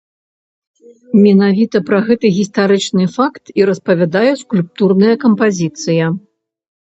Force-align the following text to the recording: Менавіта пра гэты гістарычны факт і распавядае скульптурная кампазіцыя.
Менавіта 1.25 1.81
пра 1.89 1.99
гэты 2.07 2.31
гістарычны 2.37 3.05
факт 3.17 3.53
і 3.61 3.67
распавядае 3.71 4.33
скульптурная 4.41 5.13
кампазіцыя. 5.27 6.05